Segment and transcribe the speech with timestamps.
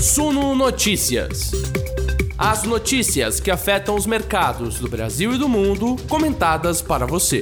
[0.00, 1.50] Suno Notícias.
[2.38, 7.40] As notícias que afetam os mercados do Brasil e do mundo, comentadas para você.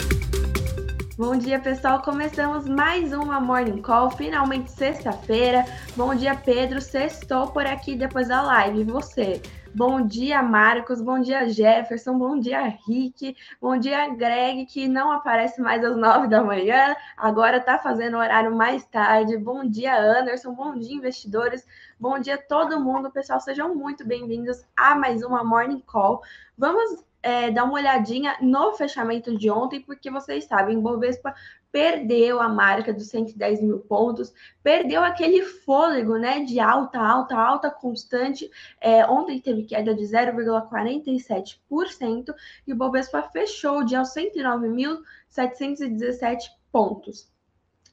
[1.19, 2.01] Bom dia, pessoal.
[2.01, 5.67] Começamos mais uma Morning Call, finalmente sexta-feira.
[5.95, 6.81] Bom dia, Pedro.
[6.81, 8.81] Sextou por aqui depois da live.
[8.81, 9.43] E você?
[9.77, 11.03] Bom dia, Marcos.
[11.03, 12.17] Bom dia, Jefferson.
[12.19, 13.37] Bom dia, Rick.
[13.61, 18.57] Bom dia, Greg, que não aparece mais às nove da manhã, agora está fazendo horário
[18.57, 19.37] mais tarde.
[19.37, 20.55] Bom dia, Anderson.
[20.55, 21.67] Bom dia, investidores.
[22.01, 23.11] Bom dia, todo mundo.
[23.11, 26.23] Pessoal, sejam muito bem-vindos a mais uma Morning Call.
[26.57, 31.35] Vamos é, dar uma olhadinha no fechamento de ontem, porque vocês sabem, Bovespa
[31.73, 37.69] perdeu a marca dos 110 mil pontos, perdeu aquele fôlego né, de alta, alta, alta
[37.69, 38.49] constante.
[38.81, 42.33] É, ontem teve queda de 0,47%
[42.65, 47.29] e o Bovespa fechou o dia aos 109.717 pontos.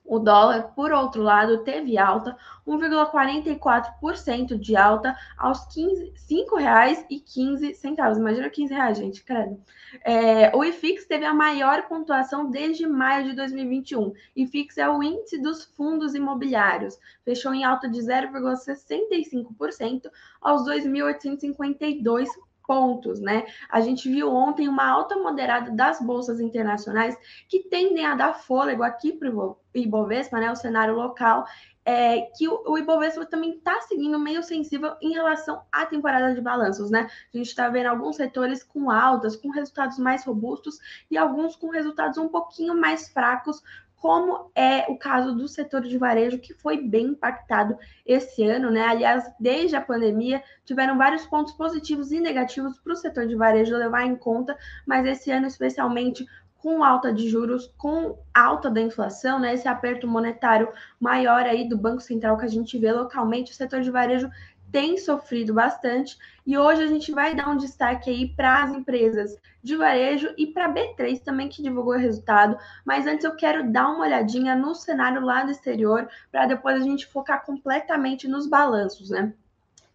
[0.06, 8.18] O dólar, por outro lado, teve alta, 1,44% de alta aos R$ 5,15.
[8.18, 9.58] Imagina 15 reais, gente, credo.
[10.04, 14.12] É, o IFIX teve a maior pontuação desde maio de 2021.
[14.36, 17.00] IFIX é o índice dos fundos imobiliários.
[17.23, 22.28] Fechou em alta de 0,65% aos 2.852
[22.74, 23.46] pontos, né?
[23.70, 27.16] A gente viu ontem uma alta moderada das bolsas internacionais
[27.48, 30.52] que tendem a dar fôlego aqui para o Ibovespa, né?
[30.52, 31.46] O cenário local.
[31.86, 36.40] É, que o, o Ibovespa também está seguindo meio sensível em relação à temporada de
[36.40, 37.10] balanços, né?
[37.34, 40.80] A gente está vendo alguns setores com altas, com resultados mais robustos
[41.12, 43.62] e alguns com resultados um pouquinho mais fracos,
[44.04, 48.82] como é o caso do setor de varejo, que foi bem impactado esse ano, né?
[48.82, 53.78] Aliás, desde a pandemia, tiveram vários pontos positivos e negativos para o setor de varejo
[53.78, 56.26] levar em conta, mas esse ano, especialmente
[56.58, 59.54] com alta de juros, com alta da inflação, né?
[59.54, 60.67] Esse aperto monetário
[61.00, 64.30] maior aí do Banco Central que a gente vê localmente, o setor de varejo
[64.74, 69.38] tem sofrido bastante e hoje a gente vai dar um destaque aí para as empresas
[69.62, 72.58] de varejo e para a B3 também que divulgou o resultado.
[72.83, 76.83] Mas antes eu quero dar uma olhadinha no cenário lá do exterior para depois a
[76.83, 79.32] gente focar completamente nos balanços, né?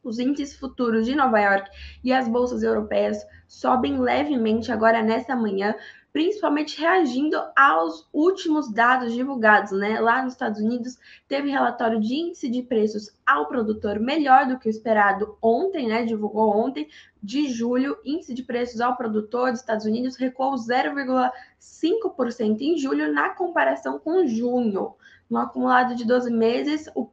[0.00, 1.68] Os índices futuros de Nova York
[2.04, 5.74] e as bolsas europeias sobem levemente agora nessa manhã,
[6.12, 10.00] principalmente reagindo aos últimos dados divulgados, né?
[10.00, 10.96] Lá nos Estados Unidos,
[11.26, 16.04] teve relatório de índice de preços ao produtor melhor do que o esperado ontem, né?
[16.04, 16.88] Divulgou ontem,
[17.22, 23.30] de julho, índice de preços ao produtor dos Estados Unidos recuou 0,5% em julho na
[23.30, 24.94] comparação com junho.
[25.28, 27.04] No acumulado de 12 meses, o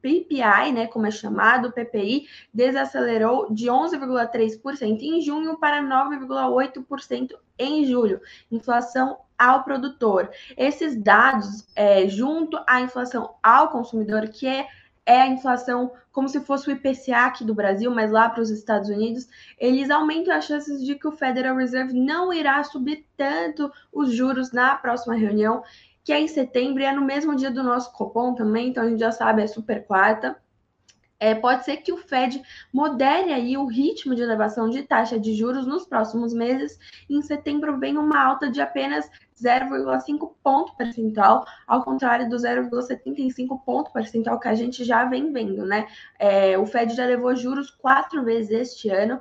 [0.00, 8.20] PPI, né, como é chamado, PPI, desacelerou de 11,3% em junho para 9,8% em julho.
[8.50, 10.30] Inflação ao produtor.
[10.56, 14.66] Esses dados, é, junto à inflação ao consumidor, que é,
[15.04, 18.48] é a inflação como se fosse o IPCA aqui do Brasil, mas lá para os
[18.48, 19.28] Estados Unidos,
[19.58, 24.50] eles aumentam as chances de que o Federal Reserve não irá subir tanto os juros
[24.50, 25.62] na próxima reunião
[26.06, 28.88] que é em setembro e é no mesmo dia do nosso Copom também, então a
[28.88, 30.40] gente já sabe, é super quarta.
[31.18, 32.40] É, pode ser que o Fed
[32.72, 36.78] modere aí o ritmo de elevação de taxa de juros nos próximos meses.
[37.10, 39.10] Em setembro vem uma alta de apenas
[39.42, 45.66] 0,5 ponto percentual, ao contrário do 0,75 ponto percentual que a gente já vem vendo,
[45.66, 45.86] né?
[46.18, 49.20] É, o Fed já levou juros quatro vezes este ano,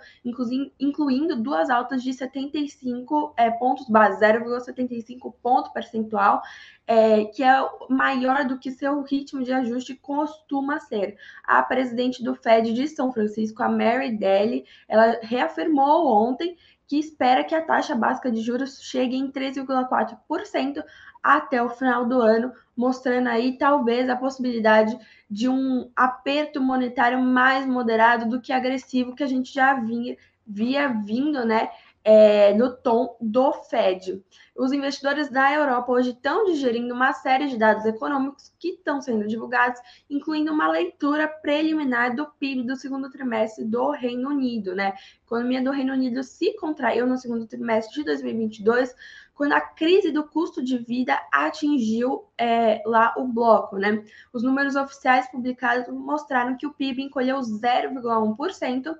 [0.79, 6.41] incluindo duas altas de 75 é, pontos base, 0,75 ponto percentual,
[6.87, 11.17] é, que é maior do que seu ritmo de ajuste costuma ser.
[11.43, 16.55] A presidente do Fed de São Francisco, a Mary Daly, ela reafirmou ontem
[16.87, 20.83] que espera que a taxa básica de juros chegue em 3,4%
[21.23, 24.97] até o final do ano, mostrando aí talvez a possibilidade
[25.29, 30.15] de um aperto monetário mais moderado do que agressivo que a gente já vinha,
[30.45, 31.69] via vindo, né,
[32.05, 34.23] é, no tom do Fed.
[34.55, 39.27] Os investidores da Europa hoje estão digerindo uma série de dados econômicos que estão sendo
[39.27, 44.75] divulgados, incluindo uma leitura preliminar do PIB do segundo trimestre do Reino Unido.
[44.75, 44.89] Né?
[44.89, 48.95] A economia do Reino Unido se contraiu no segundo trimestre de 2022,
[49.33, 53.77] quando a crise do custo de vida atingiu é, lá o bloco.
[53.77, 54.05] Né?
[54.31, 58.95] Os números oficiais publicados mostraram que o PIB encolheu 0,1%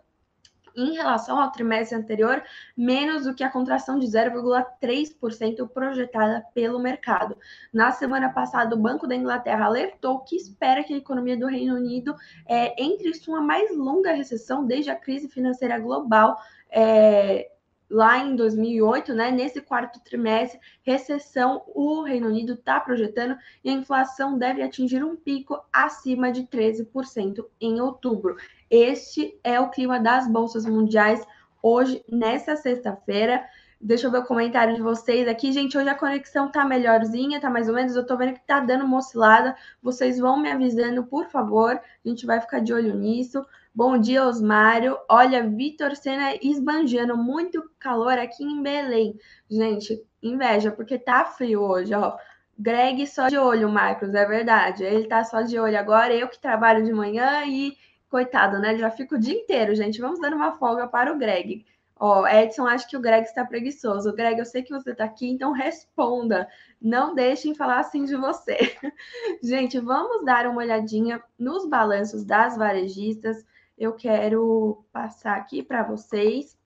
[0.75, 2.43] em relação ao trimestre anterior,
[2.75, 7.37] menos do que a contração de 0,3% projetada pelo mercado.
[7.73, 11.75] Na semana passada, o Banco da Inglaterra alertou que espera que a economia do Reino
[11.75, 12.15] Unido
[12.47, 16.37] é, entre em sua mais longa recessão desde a crise financeira global.
[16.69, 17.49] É,
[17.89, 23.73] lá em 2008, né, nesse quarto trimestre, recessão, o Reino Unido está projetando e a
[23.73, 28.35] inflação deve atingir um pico acima de 13% em outubro.
[28.69, 31.25] Este é o clima das bolsas mundiais
[31.61, 33.43] hoje, nessa sexta-feira.
[33.79, 35.51] Deixa eu ver o comentário de vocês aqui.
[35.51, 37.95] Gente, hoje a conexão tá melhorzinha, tá mais ou menos.
[37.95, 39.55] Eu tô vendo que tá dando uma oscilada.
[39.81, 41.71] Vocês vão me avisando, por favor.
[41.73, 43.45] A gente vai ficar de olho nisso.
[43.73, 44.97] Bom dia, Osmário.
[45.09, 47.17] Olha, Vitor Sena esbanjando.
[47.17, 49.19] Muito calor aqui em Belém.
[49.49, 52.15] Gente, inveja, porque tá frio hoje, ó.
[52.57, 54.83] Greg só de olho, Marcos, é verdade.
[54.83, 56.13] Ele tá só de olho agora.
[56.13, 57.77] Eu que trabalho de manhã e,
[58.15, 58.77] coitado, né?
[58.77, 59.99] Já fico o dia inteiro, gente.
[59.99, 61.65] Vamos dar uma folga para o Greg.
[61.97, 64.15] Ó, Edson, acho que o Greg está preguiçoso.
[64.15, 66.47] Greg, eu sei que você está aqui, então responda.
[66.81, 68.57] Não deixem falar assim de você.
[69.43, 73.45] Gente, vamos dar uma olhadinha nos balanços das varejistas.
[73.77, 76.57] Eu quero passar aqui para vocês.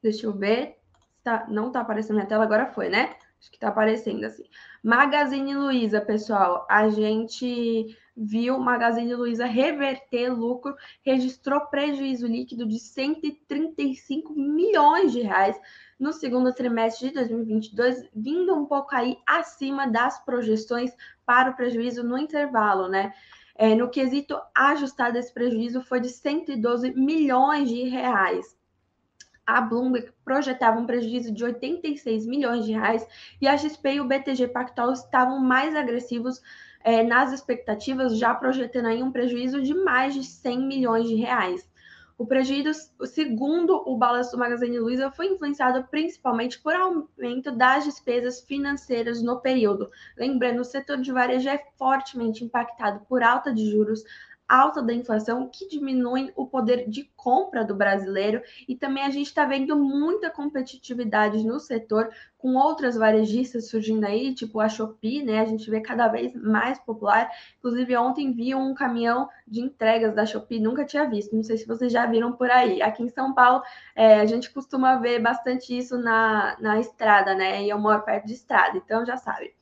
[0.00, 0.78] Deixa eu ver.
[1.24, 3.16] Tá, não está aparecendo na tela, agora foi, né?
[3.40, 4.44] Acho que está aparecendo assim.
[4.82, 6.66] Magazine Luiza, pessoal.
[6.68, 15.58] A gente viu Magazine Luiza reverter lucro, registrou prejuízo líquido de 135 milhões de reais
[15.98, 20.94] no segundo trimestre de 2022, vindo um pouco aí acima das projeções
[21.24, 23.14] para o prejuízo no intervalo, né?
[23.54, 28.59] É, no quesito ajustado, esse prejuízo foi de 112 milhões de reais.
[29.50, 33.04] A Bloomberg projetava um prejuízo de 86 milhões de reais
[33.40, 36.40] e a XP e o BTG Pactual estavam mais agressivos
[36.84, 41.68] é, nas expectativas, já projetando aí um prejuízo de mais de 100 milhões de reais.
[42.16, 48.42] O prejuízo, segundo o balanço do Magazine Luiza, foi influenciado principalmente por aumento das despesas
[48.42, 49.90] financeiras no período.
[50.18, 54.04] Lembrando, o setor de varejo é fortemente impactado por alta de juros,
[54.50, 59.26] alta da inflação que diminuem o poder de compra do brasileiro e também a gente
[59.26, 65.40] está vendo muita competitividade no setor com outras varejistas surgindo aí, tipo a Shopee, né?
[65.40, 67.30] A gente vê cada vez mais popular.
[67.58, 71.36] Inclusive, ontem vi um caminhão de entregas da Shopee, nunca tinha visto.
[71.36, 72.80] Não sei se vocês já viram por aí.
[72.80, 73.62] Aqui em São Paulo,
[73.94, 77.62] é, a gente costuma ver bastante isso na, na estrada, né?
[77.62, 79.54] E eu moro perto de estrada, então já sabe.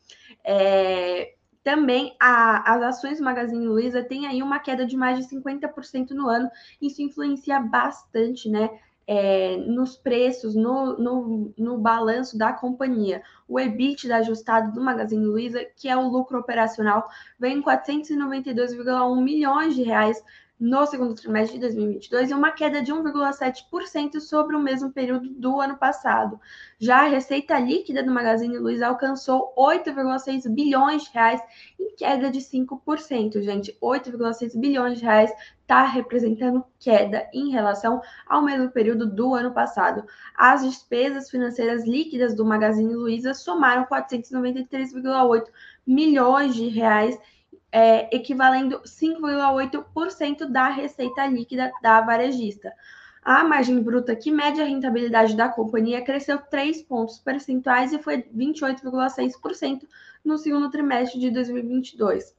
[0.45, 1.35] É,
[1.69, 6.13] também a, as ações do Magazine Luiza têm aí uma queda de mais de 50%
[6.13, 6.51] no ano.
[6.81, 8.71] Isso influencia bastante, né?
[9.07, 13.23] É, nos preços, no, no, no balanço da companhia.
[13.47, 17.07] O EBIT ajustado do Magazine Luiza, que é o lucro operacional,
[17.39, 20.25] vem em 492,1 milhões de reais
[20.59, 25.61] no segundo trimestre de 2022 e uma queda de 1,7% sobre o mesmo período do
[25.61, 26.41] ano passado.
[26.79, 31.41] Já a receita líquida do Magazine Luiza alcançou 8,6 bilhões de reais
[31.79, 33.77] em queda de 5%, gente.
[33.81, 35.33] 8,6 bilhões de reais
[35.63, 40.05] está representando queda em relação ao mesmo período do ano passado.
[40.35, 45.45] As despesas financeiras líquidas do Magazine Luiza somaram 493,8
[45.87, 47.19] milhões de reais
[47.71, 52.73] é, equivalendo 5,8% da receita líquida da varejista.
[53.23, 58.23] A margem bruta, que mede a rentabilidade da companhia, cresceu 3 pontos percentuais e foi
[58.23, 59.83] 28,6%
[60.25, 62.35] no segundo trimestre de 2022.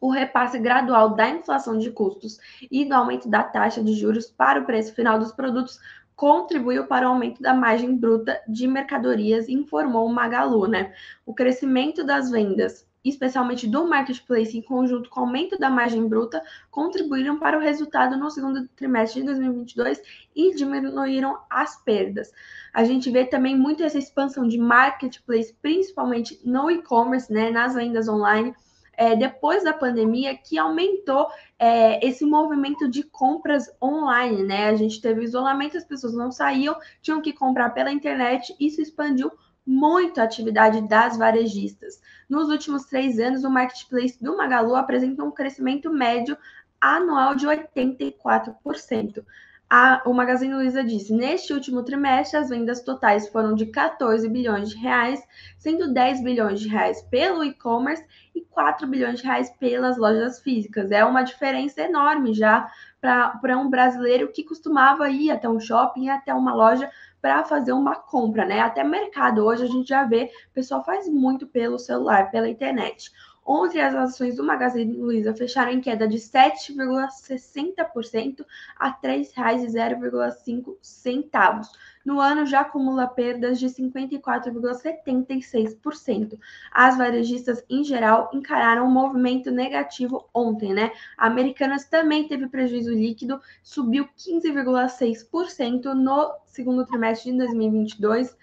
[0.00, 2.38] O repasse gradual da inflação de custos
[2.70, 5.78] e do aumento da taxa de juros para o preço final dos produtos
[6.16, 10.92] contribuiu para o aumento da margem bruta de mercadorias, informou o Magalu, né?
[11.24, 16.42] O crescimento das vendas especialmente do marketplace, em conjunto com o aumento da margem bruta,
[16.70, 20.02] contribuíram para o resultado no segundo trimestre de 2022
[20.34, 22.30] e diminuíram as perdas.
[22.72, 28.08] A gente vê também muito essa expansão de marketplace, principalmente no e-commerce, né, nas vendas
[28.08, 28.54] online.
[28.92, 31.26] É, depois da pandemia, que aumentou
[31.58, 34.68] é, esse movimento de compras online, né?
[34.68, 39.32] A gente teve isolamento, as pessoas não saíam, tinham que comprar pela internet, isso expandiu
[39.66, 42.00] muito a atividade das varejistas.
[42.28, 46.36] Nos últimos três anos, o marketplace do Magalu apresenta um crescimento médio
[46.80, 49.24] anual de 84%.
[49.72, 54.70] A, o Magazine Luiza disse: neste último trimestre, as vendas totais foram de 14 bilhões
[54.70, 55.22] de reais,
[55.56, 60.90] sendo 10 bilhões de reais pelo e-commerce e 4 bilhões de reais pelas lojas físicas.
[60.90, 62.68] É uma diferença enorme já
[63.00, 66.90] para um brasileiro que costumava ir até um shopping, até uma loja
[67.22, 68.60] para fazer uma compra, né?
[68.60, 73.12] Até mercado hoje a gente já vê, o pessoal faz muito pelo celular, pela internet.
[73.44, 78.44] Ontem as ações do Magazine Luiza fecharam em queda de 7,60%
[78.78, 81.62] a R$ 3,05.
[82.04, 86.38] no ano já acumula perdas de 54,76%.
[86.70, 90.92] As varejistas, em geral, encararam um movimento negativo ontem, né?
[91.16, 98.36] A Americanas também teve prejuízo líquido, subiu 15,6% no segundo trimestre de 2022,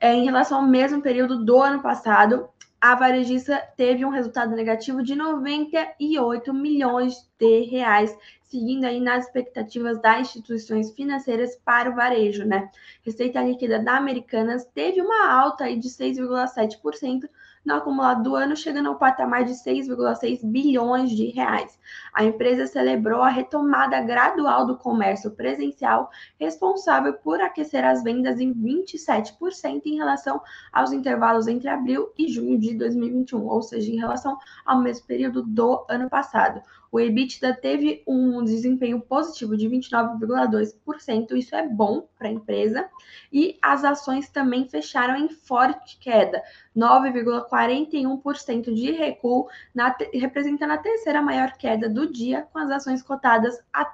[0.00, 2.48] é, em relação ao mesmo período do ano passado
[2.80, 10.00] a varejista teve um resultado negativo de 98 milhões de reais, seguindo aí nas expectativas
[10.00, 12.70] das instituições financeiras para o varejo, né?
[13.02, 17.28] Receita líquida da Americanas teve uma alta aí de 6,7%
[17.68, 21.78] no acumulado do ano, chegando ao patamar de 6,6 bilhões de reais.
[22.14, 26.08] A empresa celebrou a retomada gradual do comércio presencial,
[26.40, 30.40] responsável por aquecer as vendas em 27% em relação
[30.72, 35.42] aos intervalos entre abril e junho de 2021, ou seja, em relação ao mesmo período
[35.42, 36.62] do ano passado.
[36.90, 42.88] O EBITDA teve um desempenho positivo de 29,2%, isso é bom para a empresa,
[43.32, 46.42] e as ações também fecharam em forte queda,
[46.76, 53.58] 9,41% de recuo, na, representando a terceira maior queda do dia, com as ações cotadas
[53.72, 53.90] a R$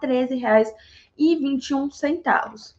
[1.17, 2.75] 13,21.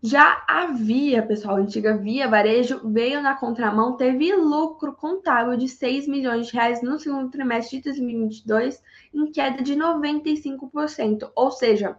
[0.00, 6.06] Já a Via, pessoal, antiga Via Varejo, veio na contramão, teve lucro contábil de 6
[6.06, 8.80] milhões de reais no segundo trimestre de 2022,
[9.12, 11.30] em queda de 95%.
[11.34, 11.98] Ou seja,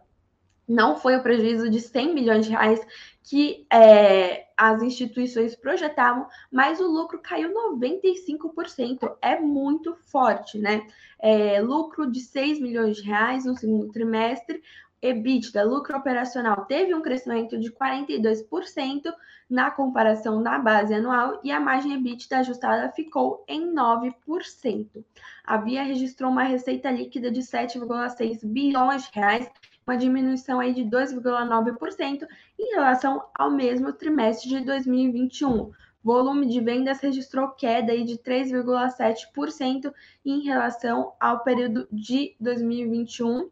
[0.66, 2.80] não foi o prejuízo de 100 milhões de reais
[3.22, 9.18] que é, as instituições projetavam, mas o lucro caiu 95%.
[9.22, 10.88] É muito forte, né?
[11.20, 14.64] É, lucro de 6 milhões de reais no segundo trimestre,
[15.02, 19.14] EBITDA, lucro operacional, teve um crescimento de 42%
[19.50, 25.04] na comparação na base anual e a margem EBITDA ajustada ficou em 9%.
[25.46, 29.50] A Via registrou uma receita líquida de 7,6 bilhões de reais,
[29.88, 32.28] uma diminuição aí de 2,9%
[32.60, 35.72] em relação ao mesmo trimestre de 2021.
[36.04, 39.94] Volume de vendas registrou queda aí de 3,7%
[40.26, 43.50] em relação ao período de 2021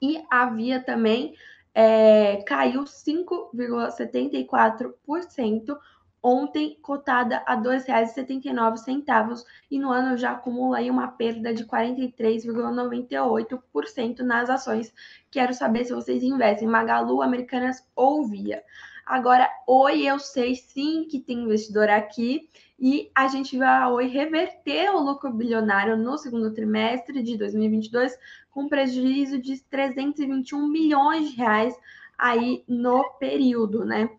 [0.00, 1.34] e a Via também
[1.74, 5.76] é, caiu 5,74%,
[6.22, 14.20] ontem cotada a R$ 2,79 e no ano já acumula aí uma perda de 43,98%
[14.20, 14.92] nas ações.
[15.30, 18.62] Quero saber se vocês investem em Magalu, Americanas ou Via.
[19.06, 24.90] Agora, Oi, eu sei sim que tem investidor aqui e a gente vai Oi reverter
[24.90, 28.16] o lucro bilionário no segundo trimestre de 2022
[28.50, 31.74] com prejuízo de 321 milhões de reais
[32.18, 34.10] aí no período, né?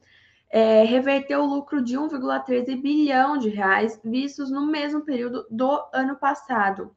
[0.50, 6.16] É, reverteu o lucro de 1,13 bilhão de reais vistos no mesmo período do ano
[6.18, 6.94] passado.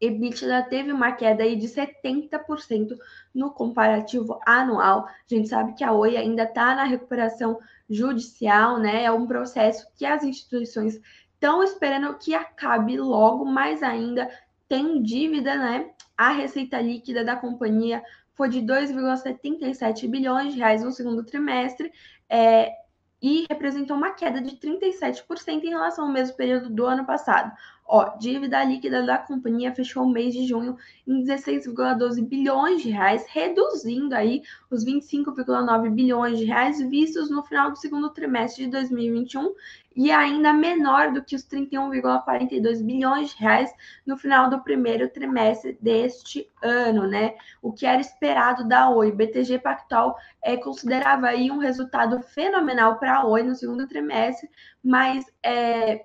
[0.00, 2.96] EBITDA teve uma queda aí de 70%
[3.34, 5.06] no comparativo anual.
[5.06, 9.04] A gente sabe que a Oi ainda está na recuperação judicial, né?
[9.04, 11.00] É um processo que as instituições
[11.34, 14.28] estão esperando que acabe logo, mas ainda
[14.68, 15.90] tem dívida, né?
[16.18, 18.02] A receita líquida da companhia
[18.34, 21.92] foi de 2,77 bilhões de reais no segundo trimestre.
[22.28, 22.72] É,
[23.20, 27.52] e representou uma queda de 37% em relação ao mesmo período do ano passado.
[27.90, 30.76] Ó, dívida líquida da companhia fechou o mês de junho
[31.06, 37.70] em 16,12 bilhões de reais, reduzindo aí os 25,9 bilhões de reais vistos no final
[37.70, 39.54] do segundo trimestre de 2021
[39.96, 43.72] e ainda menor do que os 31,42 bilhões de reais
[44.04, 47.36] no final do primeiro trimestre deste ano, né?
[47.62, 49.10] O que era esperado da Oi.
[49.10, 54.50] BTG Pactual é, considerava aí um resultado fenomenal para a Oi no segundo trimestre,
[54.84, 56.04] mas é,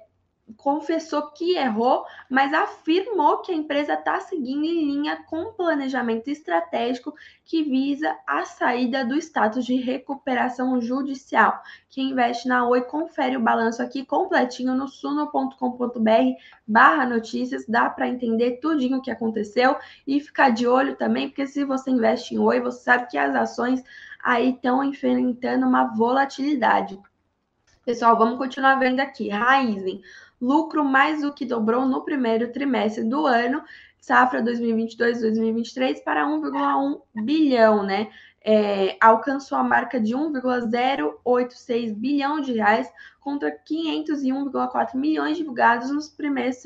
[0.58, 6.30] confessou que errou, mas afirmou que a empresa está seguindo em linha com um planejamento
[6.30, 7.14] estratégico
[7.46, 11.62] que visa a saída do status de recuperação judicial.
[11.90, 16.10] Quem investe na Oi confere o balanço aqui completinho no suno.com.br
[16.68, 19.76] barra notícias, dá para entender tudinho o que aconteceu
[20.08, 23.36] e ficar de olho também, porque se você investe em Oi, você sabe que as
[23.36, 23.84] ações
[24.24, 27.00] aí estão enfrentando uma volatilidade.
[27.86, 29.30] Pessoal, vamos continuar vendo aqui.
[29.30, 30.02] Raizen
[30.40, 33.64] lucro mais do que dobrou no primeiro trimestre do ano,
[34.00, 38.10] safra 2022-2023, para 1,1 bilhão, né?
[38.46, 42.92] É, alcançou a marca de 1,086 bilhão de reais
[43.24, 46.58] contra 501,4 milhões divulgados nos primeiros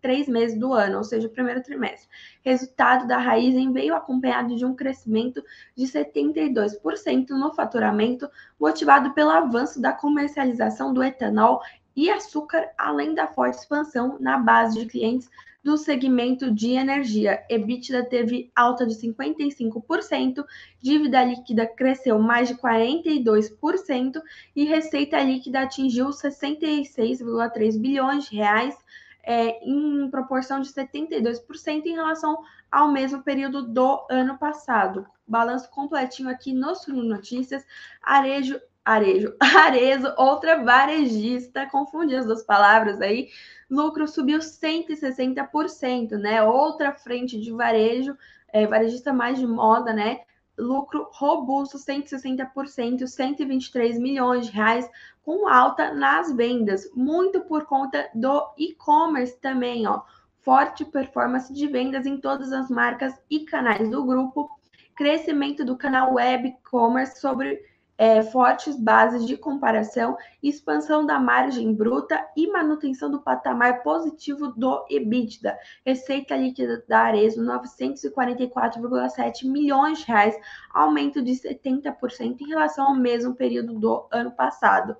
[0.00, 2.08] três meses do ano, ou seja, o primeiro trimestre.
[2.42, 5.44] Resultado da Raizen veio acompanhado de um crescimento
[5.76, 11.60] de 72% no faturamento, motivado pelo avanço da comercialização do etanol
[11.96, 15.30] e açúcar, além da forte expansão na base de clientes
[15.66, 17.44] do segmento de energia.
[17.50, 20.44] EBITDA teve alta de 55%,
[20.80, 24.22] dívida líquida cresceu mais de 42%
[24.54, 28.76] e receita líquida atingiu 66,3 bilhões de reais,
[29.24, 32.38] é, em proporção de 72% em relação
[32.70, 35.04] ao mesmo período do ano passado.
[35.26, 37.66] Balanço completinho aqui no Suno Notícias.
[38.00, 43.28] Arejo, Arejo, Arezo, outra varejista, confundi as duas palavras aí,
[43.68, 46.40] lucro subiu 160%, né?
[46.44, 48.16] Outra frente de varejo,
[48.52, 50.20] é, varejista mais de moda, né?
[50.56, 54.88] Lucro robusto, 160%, 123 milhões de reais,
[55.24, 60.02] com alta nas vendas, muito por conta do e-commerce também, ó.
[60.42, 64.48] Forte performance de vendas em todas as marcas e canais do grupo,
[64.94, 67.60] crescimento do canal web commerce sobre
[67.98, 74.84] é, fortes bases de comparação, expansão da margem bruta e manutenção do patamar positivo do
[74.90, 75.58] EBITDA.
[75.84, 80.38] Receita líquida da Arezo, 944,7 milhões de reais,
[80.70, 84.96] aumento de 70% em relação ao mesmo período do ano passado.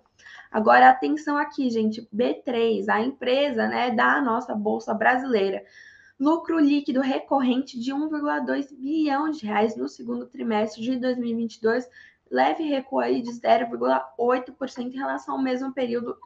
[0.50, 5.62] Agora, atenção aqui, gente, B3, a empresa né, da nossa Bolsa Brasileira
[6.18, 11.86] lucro líquido recorrente de 1,2 bilhão de reais no segundo trimestre de 2022,
[12.30, 16.16] leve recuo aí de 0,8% em relação ao mesmo período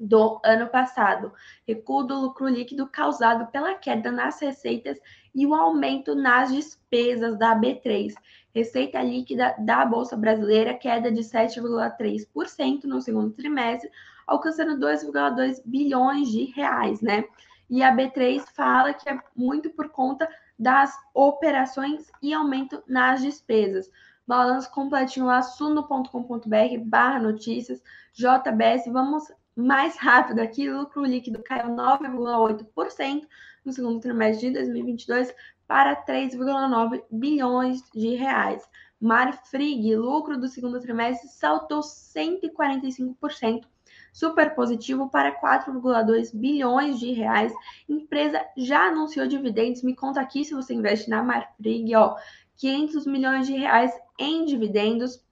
[0.00, 1.32] do ano passado.
[1.68, 4.98] Recuo do lucro líquido causado pela queda nas receitas
[5.34, 8.14] e o aumento nas despesas da B3.
[8.54, 13.90] Receita líquida da Bolsa Brasileira queda de 7,3% no segundo trimestre,
[14.26, 17.24] alcançando 2,2 bilhões de reais, né?
[17.68, 23.90] E a B3 fala que é muito por conta das operações e aumento nas despesas
[24.30, 27.82] balanço completinho lá, suno.com.br barra notícias,
[28.12, 29.24] JBS, vamos
[29.56, 33.26] mais rápido aqui, lucro líquido caiu 9,8%
[33.64, 35.34] no segundo trimestre de 2022
[35.66, 38.62] para 3,9 bilhões de reais.
[39.00, 43.64] Marfrig, lucro do segundo trimestre saltou 145%,
[44.12, 47.52] super positivo para 4,2 bilhões de reais.
[47.88, 49.82] Empresa já anunciou dividendos.
[49.82, 52.14] Me conta aqui se você investe na Marfrig, ó.
[52.60, 55.24] 500 milhões de reais em dividendos,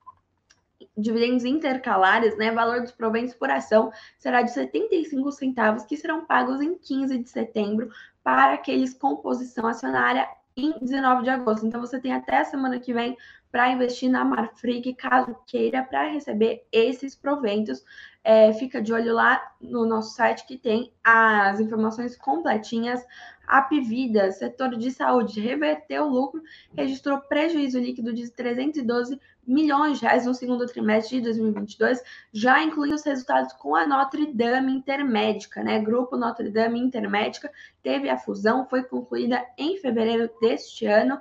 [0.96, 2.50] dividendos intercalares, né?
[2.50, 7.28] Valor dos proventos por ação será de 75 centavos, que serão pagos em 15 de
[7.28, 7.90] setembro
[8.24, 10.26] para aqueles com posição acionária
[10.56, 11.66] em 19 de agosto.
[11.66, 13.16] Então você tem até a semana que vem
[13.50, 17.84] para investir na Marfrig, caso queira, para receber esses proventos.
[18.24, 23.02] É, fica de olho lá no nosso site que tem as informações completinhas
[23.48, 26.42] Apvida, setor de saúde, reverteu o lucro,
[26.76, 32.94] registrou prejuízo líquido de 312 milhões de reais no segundo trimestre de 2022, já incluindo
[32.94, 35.80] os resultados com a Notre Dame Intermédica, né?
[35.80, 37.50] Grupo Notre Dame Intermédica
[37.82, 41.18] teve a fusão, foi concluída em fevereiro deste ano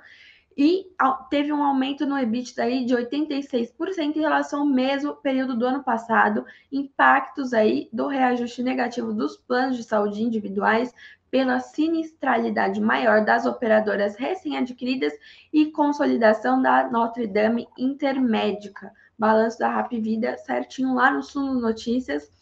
[0.58, 0.88] e
[1.30, 5.84] teve um aumento no EBITDA aí de 86% em relação ao mesmo período do ano
[5.84, 10.92] passado, impactos aí do reajuste negativo dos planos de saúde individuais,
[11.30, 15.12] pela sinistralidade maior das operadoras recém-adquiridas
[15.52, 18.90] e consolidação da Notre Dame Intermédica.
[19.18, 22.32] Balanço da Rap Vida certinho lá no Suno Notícias.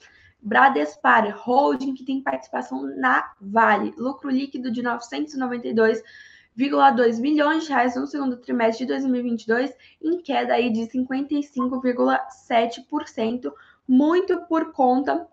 [0.40, 8.06] Bradespar, holding que tem participação na Vale, lucro líquido de 992,2 milhões de reais no
[8.06, 13.52] segundo trimestre de 2022, em queda aí de 55,7%,
[13.88, 15.26] muito por conta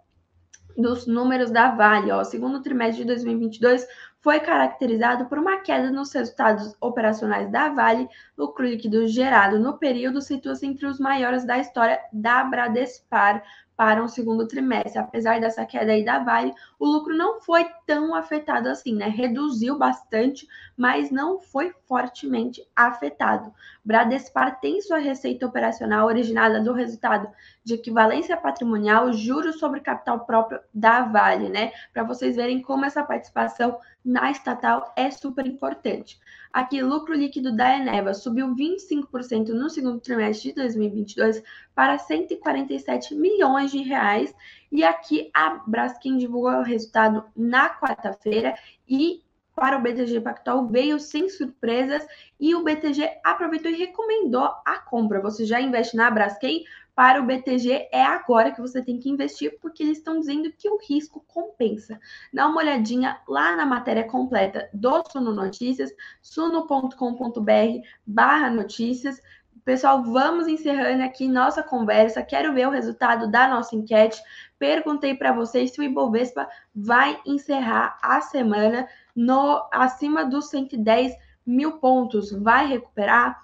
[0.78, 2.12] dos números da Vale.
[2.12, 3.86] O segundo trimestre de 2022
[4.22, 8.08] foi caracterizado por uma queda nos resultados operacionais da Vale.
[8.38, 13.44] O lucro líquido gerado no período situa-se entre os maiores da história da Bradespar,
[13.76, 15.00] para um segundo trimestre.
[15.00, 19.08] Apesar dessa queda aí da Vale, o lucro não foi tão afetado assim, né?
[19.08, 23.54] Reduziu bastante, mas não foi fortemente afetado.
[23.84, 27.28] Bradespar tem sua receita operacional originada do resultado
[27.64, 31.72] de equivalência patrimonial, juros sobre capital próprio da Vale, né?
[31.92, 36.20] Para vocês verem como essa participação na estatal é super importante.
[36.54, 41.42] Aqui, lucro líquido da Eneva subiu 25% no segundo trimestre de 2022
[41.74, 44.32] para 147 milhões de reais.
[44.72, 48.54] E aqui a Braskem divulgou o resultado na quarta-feira
[48.88, 49.24] e
[49.56, 52.06] para o BTG Pactual veio sem surpresas
[52.40, 55.22] e o BTG aproveitou e recomendou a compra.
[55.22, 56.64] Você já investe na Braskem?
[56.96, 60.70] Para o BTG é agora que você tem que investir, porque eles estão dizendo que
[60.70, 62.00] o risco compensa.
[62.32, 69.22] Dá uma olhadinha lá na matéria completa do Suno Notícias, suno.com.br barra notícias.
[69.66, 72.22] Pessoal, vamos encerrando aqui nossa conversa.
[72.22, 74.22] Quero ver o resultado da nossa enquete
[74.64, 81.14] perguntei para vocês se o Ibovespa vai encerrar a semana no acima dos 110
[81.46, 82.32] mil pontos.
[82.32, 83.44] Vai recuperar?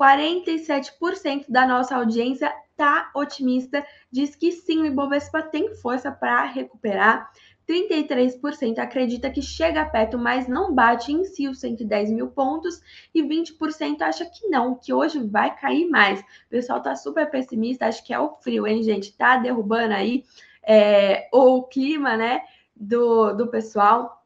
[0.00, 7.30] 47% da nossa audiência está otimista, diz que sim, o Ibovespa tem força para recuperar.
[7.68, 12.80] 33% acredita que chega perto, mas não bate em si os 110 mil pontos,
[13.14, 16.18] e 20% acha que não, que hoje vai cair mais.
[16.20, 19.16] O pessoal tá super pessimista, acho que é o frio, hein, gente?
[19.16, 20.24] Tá derrubando aí
[20.64, 22.40] é, o clima, né,
[22.74, 24.24] do, do pessoal.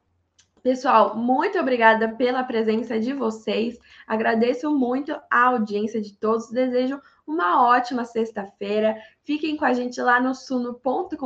[0.63, 3.77] Pessoal, muito obrigada pela presença de vocês.
[4.07, 6.49] Agradeço muito a audiência de todos.
[6.49, 8.95] Desejo uma ótima sexta-feira.
[9.23, 11.17] Fiquem com a gente lá no suno.com.br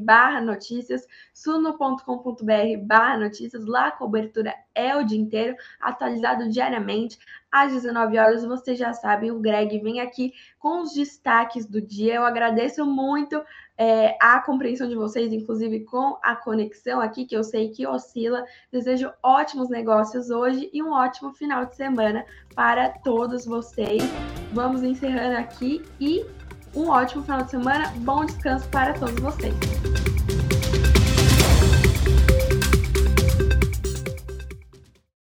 [0.00, 3.64] barra notícias, suno.com.br barra notícias.
[3.64, 7.18] Lá a cobertura é o dia inteiro, atualizado diariamente.
[7.50, 12.14] Às 19 horas, vocês já sabem, o Greg vem aqui com os destaques do dia.
[12.14, 13.40] Eu agradeço muito
[13.76, 18.44] é, a compreensão de vocês, inclusive com a conexão aqui, que eu sei que oscila.
[18.72, 24.02] Desejo ótimos negócios hoje e um ótimo final de semana para todos vocês.
[24.52, 26.24] Vamos encerrando aqui e
[26.74, 27.92] um ótimo final de semana.
[27.98, 29.54] Bom descanso para todos vocês.